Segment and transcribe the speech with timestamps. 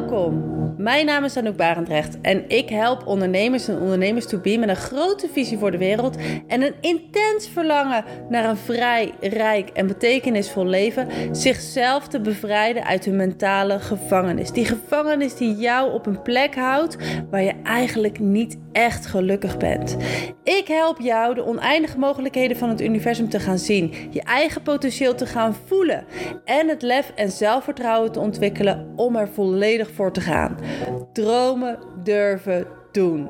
[0.00, 0.59] Welkom.
[0.80, 4.76] Mijn naam is Anouk Barendrecht en ik help ondernemers en ondernemers to be met een
[4.76, 6.16] grote visie voor de wereld
[6.46, 13.04] en een intens verlangen naar een vrij, rijk en betekenisvol leven, zichzelf te bevrijden uit
[13.04, 14.50] hun mentale gevangenis.
[14.50, 16.96] Die gevangenis die jou op een plek houdt
[17.30, 19.96] waar je eigenlijk niet echt gelukkig bent.
[20.42, 25.14] Ik help jou de oneindige mogelijkheden van het universum te gaan zien, je eigen potentieel
[25.14, 26.04] te gaan voelen
[26.44, 30.69] en het lef en zelfvertrouwen te ontwikkelen om er volledig voor te gaan.
[31.12, 33.28] Dromen durven doen.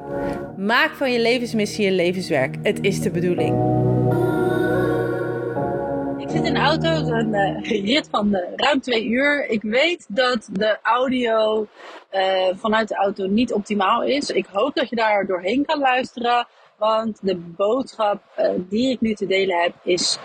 [0.57, 2.57] Maak van je levensmissie je levenswerk.
[2.62, 3.79] Het is de bedoeling.
[6.19, 9.47] Ik zit in de auto, een uh, rit van uh, ruim twee uur.
[9.48, 11.67] Ik weet dat de audio
[12.12, 14.31] uh, vanuit de auto niet optimaal is.
[14.31, 16.47] Ik hoop dat je daar doorheen kan luisteren.
[16.77, 18.23] Want de boodschap
[18.69, 20.19] die ik nu te delen heb is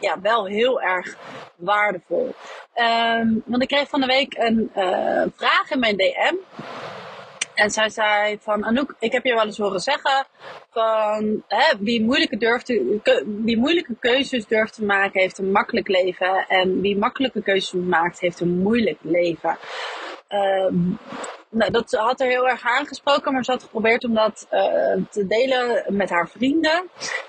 [0.00, 1.16] ja, wel heel erg
[1.56, 2.34] waardevol.
[2.74, 6.34] Um, want ik kreeg van de week een uh, vraag in mijn DM.
[7.54, 10.26] En zij zei van Anouk, ik heb je wel eens horen zeggen
[10.70, 12.68] van hè, wie, moeilijke durft
[13.44, 16.46] wie moeilijke keuzes durft te maken heeft een makkelijk leven.
[16.48, 19.58] En wie makkelijke keuzes maakt heeft een moeilijk leven.
[20.28, 20.98] Um,
[21.56, 24.60] nou, dat had er heel erg aangesproken, maar ze had geprobeerd om dat uh,
[25.10, 26.88] te delen met haar vrienden.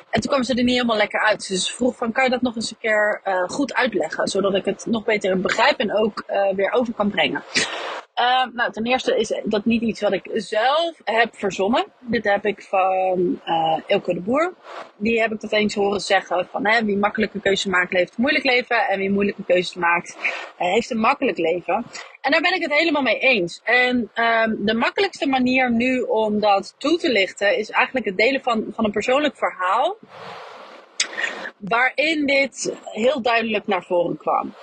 [0.09, 1.47] En toen kwam ze er niet helemaal lekker uit.
[1.47, 4.27] Dus ze vroeg van, kan je dat nog eens een keer uh, goed uitleggen?
[4.27, 7.43] Zodat ik het nog beter begrijp en ook uh, weer over kan brengen.
[8.19, 11.85] Uh, nou, ten eerste is dat niet iets wat ik zelf heb verzonnen.
[11.99, 14.53] Dit heb ik van uh, Ilke de Boer.
[14.95, 18.21] Die heb ik dat eens horen zeggen van hè, wie makkelijke keuzes maakt, heeft een
[18.21, 18.87] moeilijk leven.
[18.87, 21.85] En wie moeilijke keuzes maakt, uh, heeft een makkelijk leven.
[22.21, 23.61] En daar ben ik het helemaal mee eens.
[23.63, 28.41] En um, de makkelijkste manier nu om dat toe te lichten is eigenlijk het delen
[28.41, 29.97] van, van een persoonlijk verhaal.
[31.57, 34.53] Waarin dit heel duidelijk naar voren kwam.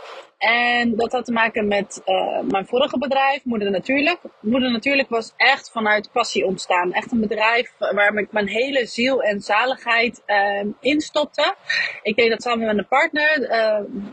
[0.44, 4.18] En dat had te maken met uh, mijn vorige bedrijf, Moeder Natuurlijk.
[4.40, 6.92] Moeder Natuurlijk was echt vanuit passie ontstaan.
[6.92, 11.54] Echt een bedrijf waar ik mijn hele ziel en zaligheid uh, in stopte.
[12.02, 13.48] Ik deed dat samen met een partner, uh,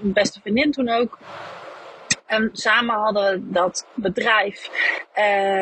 [0.01, 1.17] mijn beste vriendin toen ook.
[2.25, 4.69] En samen hadden dat bedrijf.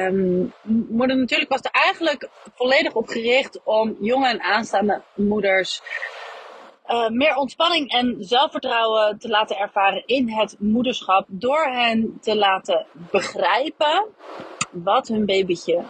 [0.07, 0.53] Um,
[0.89, 5.81] Moeder Natuurlijk was er eigenlijk volledig op gericht om jonge en aanstaande moeders
[6.89, 11.25] uh, meer ontspanning en zelfvertrouwen te laten ervaren in het moederschap.
[11.27, 14.07] Door hen te laten begrijpen
[14.71, 15.83] wat hun babytje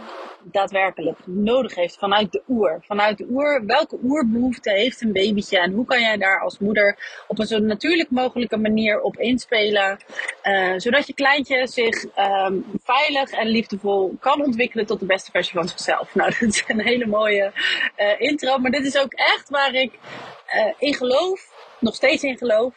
[0.43, 2.79] daadwerkelijk nodig heeft vanuit de oer.
[2.85, 6.97] Vanuit de oer, welke oerbehoefte heeft een babytje en hoe kan jij daar als moeder
[7.27, 9.97] op een zo natuurlijk mogelijke manier op inspelen,
[10.43, 15.53] uh, zodat je kleintje zich um, veilig en liefdevol kan ontwikkelen tot de beste versie
[15.53, 16.07] van zichzelf.
[16.19, 17.51] Nou, dat is een hele mooie
[17.97, 19.91] uh, intro, maar dit is ook echt waar ik
[20.55, 22.73] uh, in geloof, nog steeds in geloof.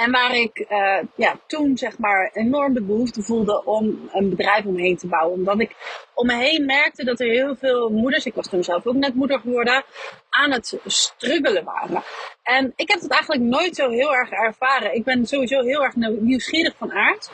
[0.00, 4.64] En waar ik uh, ja, toen zeg maar enorm de behoefte voelde om een bedrijf
[4.64, 5.38] omheen te bouwen.
[5.38, 5.76] Omdat ik
[6.14, 9.14] om me heen merkte dat er heel veel moeders, ik was toen zelf ook net
[9.14, 9.84] moeder geworden,
[10.30, 12.02] aan het struggelen waren.
[12.42, 14.94] En ik heb dat eigenlijk nooit zo heel erg ervaren.
[14.94, 17.30] Ik ben sowieso heel erg nieuwsgierig van aard.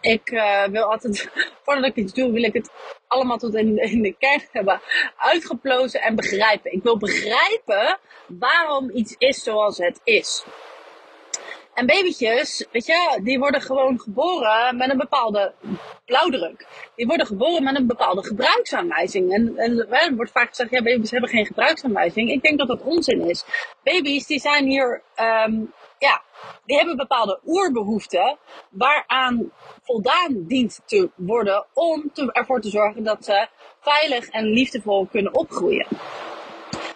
[0.00, 1.30] Ik uh, wil altijd,
[1.64, 2.70] voordat ik iets doe, wil ik het
[3.06, 4.80] allemaal tot in, in de kern hebben
[5.16, 6.72] uitgeplozen en begrijpen.
[6.72, 10.44] Ik wil begrijpen waarom iets is zoals het is.
[11.74, 15.54] En babytjes, weet je, die worden gewoon geboren met een bepaalde
[16.04, 16.66] blauwdruk.
[16.96, 19.32] Die worden geboren met een bepaalde gebruiksaanwijzing.
[19.32, 22.30] En, en er wordt vaak gezegd, ja, baby's hebben geen gebruiksaanwijzing.
[22.30, 23.44] Ik denk dat dat onzin is.
[23.82, 25.02] Baby's, die zijn hier,
[25.46, 26.22] um, ja,
[26.64, 28.38] die hebben bepaalde oerbehoeften
[28.70, 29.52] waaraan
[29.82, 33.48] voldaan dient te worden om te, ervoor te zorgen dat ze
[33.80, 35.86] veilig en liefdevol kunnen opgroeien.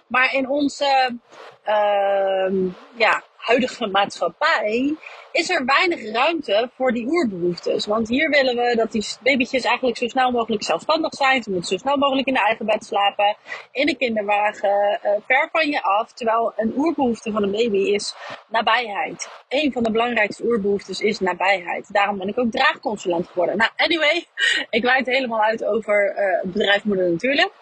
[0.07, 1.19] Maar in onze,
[1.67, 4.97] uh, ja, huidige maatschappij
[5.33, 7.87] is er weinig ruimte voor die oerbehoeftes.
[7.87, 11.43] Want hier willen we dat die babytjes eigenlijk zo snel mogelijk zelfstandig zijn.
[11.43, 13.37] Ze moeten zo snel mogelijk in de eigen bed slapen,
[13.73, 16.13] in de kinderwagen, uh, ver van je af.
[16.13, 18.15] Terwijl een oerbehoefte van een baby is
[18.49, 19.29] nabijheid.
[19.49, 21.93] Een van de belangrijkste oerbehoeftes is nabijheid.
[21.93, 23.57] Daarom ben ik ook draagconsulent geworden.
[23.57, 24.27] Nou, anyway,
[24.71, 27.53] ik wijd helemaal uit over uh, bedrijfsmoeder natuurlijk.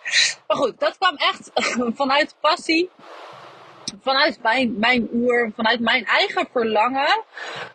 [0.47, 1.51] Maar goed, dat kwam echt
[2.03, 2.91] vanuit passie
[4.01, 7.25] vanuit mijn, mijn oer, vanuit mijn eigen verlangen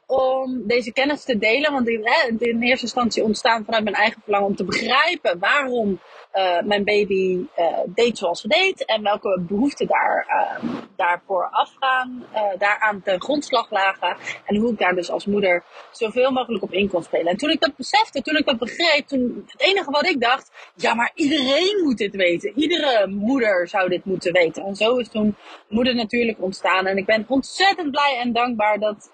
[0.05, 1.71] om deze kennis te delen.
[1.71, 5.99] Want hè, in eerste instantie ontstaan vanuit mijn eigen verlangen om te begrijpen waarom
[6.33, 8.85] uh, mijn baby uh, deed zoals ze deed.
[8.85, 12.25] En welke behoeften daar, uh, daarvoor afgaan,
[12.57, 14.17] daaraan ten grondslag lagen.
[14.45, 17.31] En hoe ik daar dus als moeder zoveel mogelijk op in kon spelen.
[17.31, 20.71] En toen ik dat besefte, toen ik dat begreep, toen het enige wat ik dacht,
[20.75, 22.53] ja maar iedereen moet dit weten.
[22.55, 24.63] Iedere moeder zou dit moeten weten.
[24.63, 25.35] En zo is toen
[25.67, 26.85] moeder natuurlijk ontstaan.
[26.85, 29.11] En ik ben ontzettend blij en dankbaar dat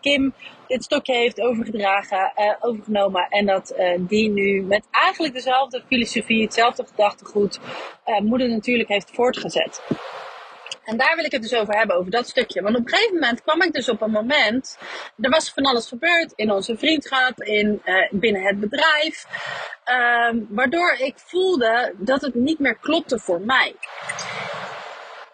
[0.00, 0.34] Kim
[0.66, 3.26] dit stokje heeft overgedragen, uh, overgenomen.
[3.28, 7.60] En dat uh, die nu met eigenlijk dezelfde filosofie, hetzelfde gedachtegoed,
[8.06, 9.82] uh, moeder natuurlijk heeft voortgezet.
[10.84, 12.62] En daar wil ik het dus over hebben, over dat stukje.
[12.62, 14.78] Want op een gegeven moment kwam ik dus op een moment.
[15.20, 19.24] Er was van alles gebeurd in onze vriendschap, in, binnen het bedrijf.
[19.86, 23.74] Uh, waardoor ik voelde dat het niet meer klopte voor mij.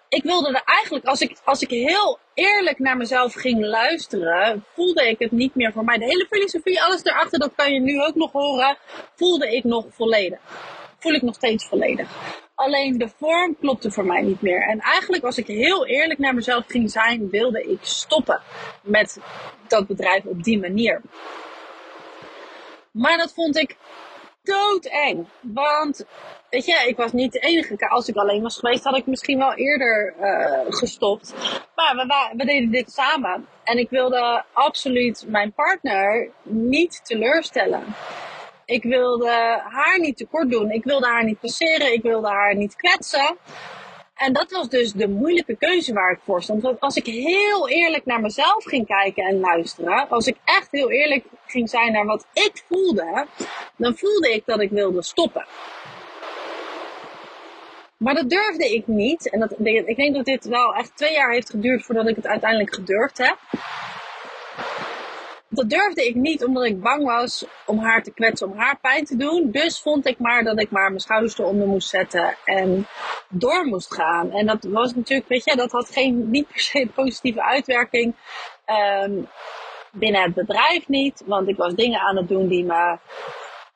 [0.09, 5.09] Ik wilde er eigenlijk, als ik, als ik heel eerlijk naar mezelf ging luisteren, voelde
[5.09, 5.99] ik het niet meer voor mij.
[5.99, 8.77] De hele filosofie, alles erachter, dat kan je nu ook nog horen,
[9.15, 10.39] voelde ik nog volledig.
[10.99, 12.09] Voel ik nog steeds volledig.
[12.55, 14.63] Alleen de vorm klopte voor mij niet meer.
[14.63, 18.41] En eigenlijk, als ik heel eerlijk naar mezelf ging zijn, wilde ik stoppen
[18.83, 19.19] met
[19.69, 21.01] dat bedrijf op die manier.
[22.91, 23.77] Maar dat vond ik
[24.43, 25.27] doodeng.
[25.41, 26.05] Want,
[26.51, 27.89] weet je, ik was niet de enige.
[27.89, 31.35] Als ik alleen was geweest, had ik misschien wel eerder uh, gestopt.
[31.75, 33.47] Maar we, we deden dit samen.
[33.65, 37.85] En ik wilde absoluut mijn partner niet teleurstellen.
[38.65, 39.31] Ik wilde
[39.65, 40.71] haar niet tekort doen.
[40.71, 41.93] Ik wilde haar niet passeren.
[41.93, 43.37] Ik wilde haar niet kwetsen.
[44.21, 46.63] En dat was dus de moeilijke keuze waar ik voor stond.
[46.63, 50.91] Want als ik heel eerlijk naar mezelf ging kijken en luisteren, als ik echt heel
[50.91, 53.27] eerlijk ging zijn naar wat ik voelde,
[53.77, 55.47] dan voelde ik dat ik wilde stoppen.
[57.97, 59.31] Maar dat durfde ik niet.
[59.31, 59.55] En dat,
[59.87, 63.19] ik denk dat dit wel echt twee jaar heeft geduurd voordat ik het uiteindelijk gedurfd
[63.19, 63.39] heb
[65.53, 69.05] dat durfde ik niet omdat ik bang was om haar te kwetsen, om haar pijn
[69.05, 69.51] te doen.
[69.51, 72.87] Dus vond ik maar dat ik maar mijn schouders eronder moest zetten en
[73.29, 74.31] door moest gaan.
[74.31, 78.15] En dat was natuurlijk, weet je, dat had geen, niet per se positieve uitwerking.
[79.05, 79.29] Um,
[79.93, 82.99] binnen het bedrijf niet, want ik was dingen aan het doen die me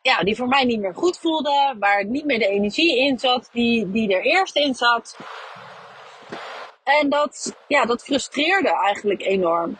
[0.03, 3.49] ja, die voor mij niet meer goed voelden, waar niet meer de energie in zat
[3.53, 5.19] die, die er eerst in zat.
[6.83, 9.79] En dat, ja, dat frustreerde eigenlijk enorm.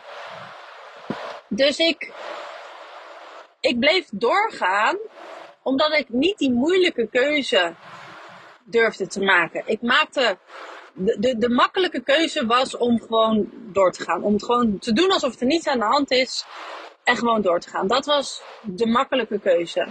[1.55, 2.11] Dus ik,
[3.59, 4.97] ik bleef doorgaan,
[5.63, 7.73] omdat ik niet die moeilijke keuze
[8.63, 9.63] durfde te maken.
[9.65, 10.37] Ik maakte.
[10.93, 14.23] De, de, de makkelijke keuze was om gewoon door te gaan.
[14.23, 16.45] Om het gewoon te doen alsof er niets aan de hand is.
[17.03, 17.87] En gewoon door te gaan.
[17.87, 19.87] Dat was de makkelijke keuze.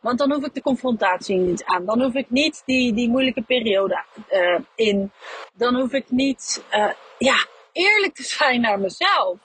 [0.00, 1.84] Want dan hoef ik de confrontatie niet aan.
[1.84, 5.12] Dan hoef ik niet die, die moeilijke periode uh, in.
[5.54, 9.38] Dan hoef ik niet uh, ja, eerlijk te zijn naar mezelf.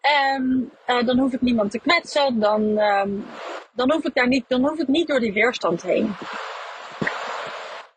[0.00, 2.40] En uh, dan hoef ik niemand te kwetsen.
[2.40, 3.26] Dan, um,
[3.72, 6.14] dan, hoef ik daar niet, dan hoef ik niet door die weerstand heen.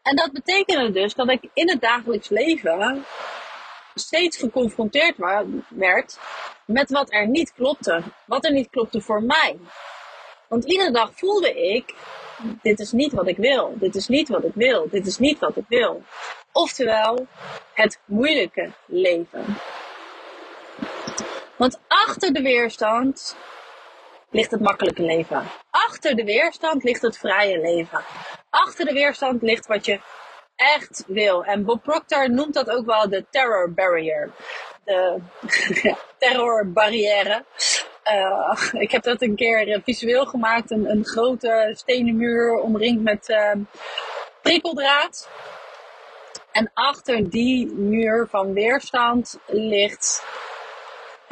[0.01, 3.05] En dat betekende dus dat ik in het dagelijks leven
[3.95, 5.15] steeds geconfronteerd
[5.69, 6.19] werd
[6.65, 8.01] met wat er niet klopte.
[8.25, 9.57] Wat er niet klopte voor mij.
[10.47, 11.95] Want iedere dag voelde ik,
[12.61, 13.73] dit is niet wat ik wil.
[13.79, 14.89] Dit is niet wat ik wil.
[14.89, 16.03] Dit is niet wat ik wil.
[16.51, 17.27] Oftewel,
[17.73, 19.45] het moeilijke leven.
[21.57, 23.35] Want achter de weerstand
[24.29, 25.43] ligt het makkelijke leven.
[25.69, 28.03] Achter de weerstand ligt het vrije leven.
[28.49, 29.99] Achter de weerstand ligt wat je
[30.55, 31.43] echt wil.
[31.43, 34.31] En Bob Proctor noemt dat ook wel de terror barrier.
[34.85, 35.19] De
[36.19, 37.45] terrorbarrière.
[38.11, 40.71] Uh, ik heb dat een keer visueel gemaakt.
[40.71, 43.51] Een, een grote stenen muur omringd met uh,
[44.41, 45.29] prikkeldraad.
[46.51, 50.23] En achter die muur van weerstand ligt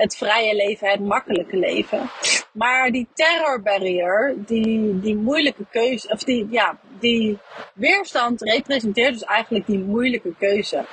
[0.01, 2.09] het vrije leven, het makkelijke leven.
[2.51, 7.39] Maar die terrorbarrier, die, die moeilijke keuze, of die, ja, die
[7.73, 10.85] weerstand representeert dus eigenlijk die moeilijke keuze.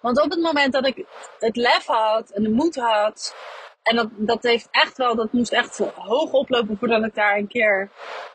[0.00, 1.04] Want op het moment dat ik
[1.38, 3.34] het lef had en de moed had,
[3.82, 7.48] en dat, dat heeft echt wel, dat moest echt hoog oplopen voordat ik daar een
[7.48, 7.90] keer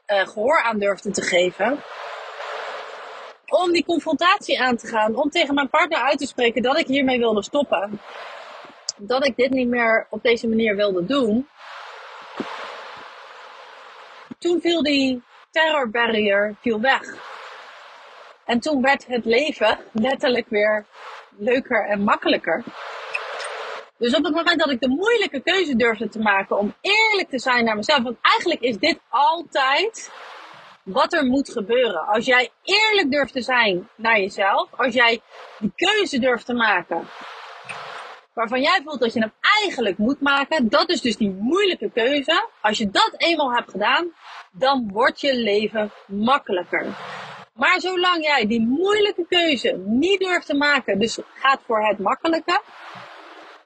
[0.08, 1.84] uh, gehoor aan durfde te geven.
[3.46, 6.88] Om die confrontatie aan te gaan, om tegen mijn partner uit te spreken dat ik
[6.88, 8.00] hiermee wilde stoppen
[8.98, 11.48] dat ik dit niet meer op deze manier wilde doen,
[14.40, 17.34] toen viel die terrorbarrier viel weg.
[18.46, 20.86] En toen werd het leven letterlijk weer
[21.38, 22.64] leuker en makkelijker.
[23.98, 27.40] Dus op het moment dat ik de moeilijke keuze durfde te maken om eerlijk te
[27.40, 30.12] zijn naar mezelf, want eigenlijk is dit altijd
[30.84, 32.08] wat er moet gebeuren.
[32.08, 35.22] Als jij eerlijk durft te zijn naar jezelf, als jij
[35.60, 37.08] die keuze durft te maken
[38.36, 42.48] waarvan jij voelt dat je hem eigenlijk moet maken, dat is dus die moeilijke keuze.
[42.62, 44.12] Als je dat eenmaal hebt gedaan,
[44.52, 46.86] dan wordt je leven makkelijker.
[47.54, 52.62] Maar zolang jij die moeilijke keuze niet durft te maken, dus gaat voor het makkelijke,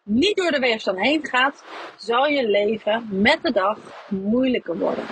[0.04, 1.64] niet door de weerstand heen gaat,
[1.98, 3.78] zal je leven met de dag
[4.10, 5.06] moeilijker worden.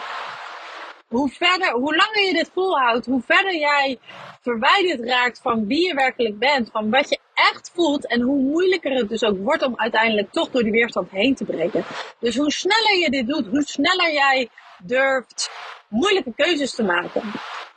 [1.07, 3.99] Hoe verder, hoe langer je dit volhoudt, hoe verder jij
[4.41, 8.91] verwijderd raakt van wie je werkelijk bent, van wat je echt voelt en hoe moeilijker
[8.91, 11.85] het dus ook wordt om uiteindelijk toch door die weerstand heen te breken.
[12.19, 14.49] Dus hoe sneller je dit doet, hoe sneller jij
[14.83, 15.49] durft
[15.89, 17.21] moeilijke keuzes te maken.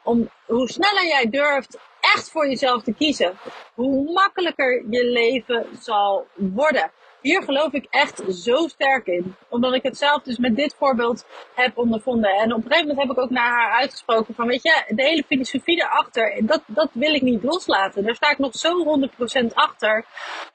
[0.02, 3.38] Om, hoe sneller jij durft echt voor jezelf te kiezen,
[3.74, 6.90] hoe makkelijker je leven zal worden.
[7.20, 9.34] Hier geloof ik echt zo sterk in.
[9.48, 12.30] Omdat ik het zelf dus met dit voorbeeld heb ondervonden.
[12.30, 15.02] En op een gegeven moment heb ik ook naar haar uitgesproken van, weet je, de
[15.02, 18.04] hele filosofie erachter, dat, dat wil ik niet loslaten.
[18.04, 19.00] Daar sta ik nog zo
[19.42, 20.04] 100% achter.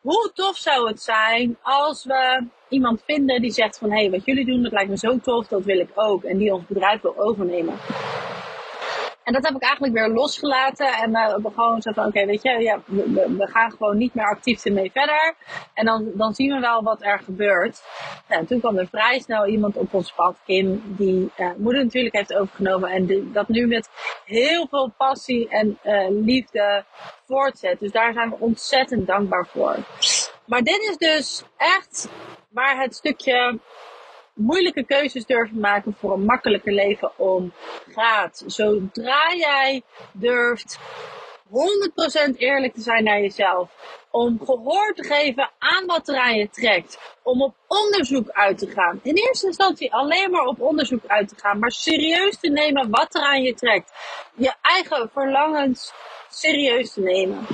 [0.01, 4.25] Hoe tof zou het zijn als we iemand vinden die zegt van, hé, hey, wat
[4.25, 6.23] jullie doen, dat lijkt me zo tof, dat wil ik ook.
[6.23, 7.73] En die ons bedrijf wil overnemen.
[9.25, 10.93] En dat heb ik eigenlijk weer losgelaten.
[10.93, 14.65] En hebben gewoon zo van, oké, weet je, ja, we, gaan gewoon niet meer actief
[14.65, 15.35] ermee verder.
[15.73, 17.81] En dan, dan zien we wel wat er gebeurt.
[18.27, 21.83] Nou, en toen kwam er vrij snel iemand op ons pad, Kim, die uh, moeder
[21.83, 22.89] natuurlijk heeft overgenomen.
[22.89, 23.89] En die, dat nu met
[24.25, 26.85] heel veel passie en uh, liefde
[27.27, 27.79] voortzet.
[27.79, 29.77] Dus daar zijn we ontzettend dankbaar voor.
[30.45, 32.09] Maar dit is dus echt
[32.49, 33.59] waar het stukje
[34.35, 37.53] moeilijke keuzes durven maken voor een makkelijker leven om
[37.87, 38.43] gaat.
[38.47, 39.81] Zodra jij
[40.13, 40.79] durft
[41.49, 43.69] 100% eerlijk te zijn naar jezelf.
[44.11, 46.97] Om gehoor te geven aan wat er aan je trekt.
[47.23, 48.99] Om op onderzoek uit te gaan.
[49.03, 51.59] In eerste instantie alleen maar op onderzoek uit te gaan.
[51.59, 53.91] Maar serieus te nemen wat er aan je trekt.
[54.35, 55.93] Je eigen verlangens
[56.29, 57.47] serieus te nemen.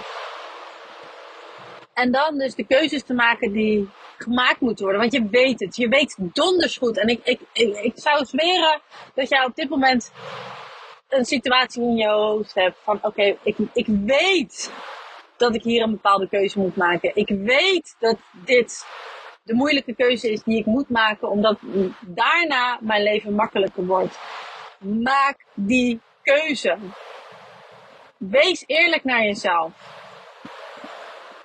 [1.93, 5.01] En dan dus de keuzes te maken die gemaakt moeten worden.
[5.01, 5.75] Want je weet het.
[5.75, 6.97] Je weet donders goed.
[6.97, 8.81] En ik, ik, ik, zou zweren
[9.15, 10.11] dat jij op dit moment
[11.09, 14.71] een situatie in je hoofd hebt van oké, ik, ik weet
[15.37, 17.11] dat ik hier een bepaalde keuze moet maken.
[17.13, 18.85] Ik weet dat dit
[19.43, 21.59] de moeilijke keuze is die ik moet maken, omdat
[21.99, 24.19] daarna mijn leven makkelijker wordt.
[24.79, 26.77] Maak die keuze.
[28.17, 30.00] Wees eerlijk naar jezelf.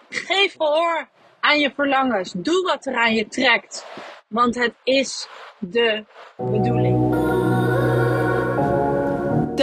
[0.09, 1.09] Geef gehoor
[1.41, 2.33] aan je verlangens.
[2.37, 3.87] Doe wat er aan je trekt.
[4.29, 6.05] Want het is de
[6.37, 6.96] bedoeling.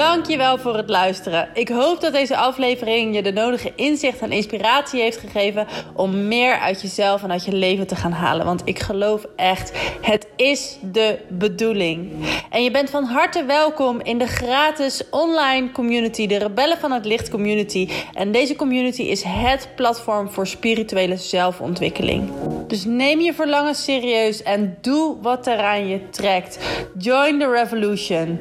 [0.04, 1.50] Dankjewel voor het luisteren.
[1.54, 6.60] Ik hoop dat deze aflevering je de nodige inzicht en inspiratie heeft gegeven om meer
[6.60, 8.46] uit jezelf en uit je leven te gaan halen.
[8.46, 12.12] Want ik geloof echt, het is de bedoeling.
[12.50, 17.06] En je bent van harte welkom in de gratis online community, de Rebellen van het
[17.06, 17.90] Licht community.
[18.14, 22.32] En deze community is het platform voor spirituele zelfontwikkeling.
[22.68, 26.60] Dus neem je verlangen serieus en doe wat er aan je trekt.
[26.98, 28.40] Join the revolution.